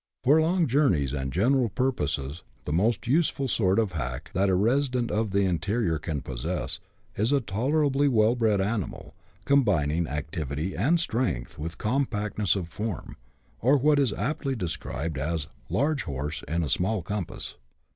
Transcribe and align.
For 0.23 0.41
long 0.41 0.65
journeys 0.65 1.13
and 1.13 1.31
general 1.31 1.69
purposes, 1.69 2.41
the 2.65 2.73
most 2.73 3.05
useful 3.05 3.47
sort 3.47 3.77
of 3.77 3.91
hack 3.91 4.31
that 4.33 4.49
a 4.49 4.55
resident 4.55 5.11
in 5.11 5.29
the 5.29 5.45
interior 5.45 5.99
can 5.99 6.23
possess, 6.23 6.79
is 7.15 7.31
a 7.31 7.39
tolerably 7.39 8.07
well 8.07 8.33
bred 8.35 8.59
animal, 8.59 9.13
combining 9.45 10.07
activity 10.07 10.75
and 10.75 10.99
strength 10.99 11.59
with 11.59 11.77
compact 11.77 12.39
ness 12.39 12.55
of 12.55 12.67
form, 12.69 13.15
or 13.59 13.77
what 13.77 13.99
is 13.99 14.11
aptly 14.13 14.55
described 14.55 15.19
as 15.19 15.45
a" 15.45 15.49
large 15.75 16.01
horse 16.05 16.43
in 16.47 16.63
a 16.63 16.69
small 16.69 17.03
compass." 17.03 17.57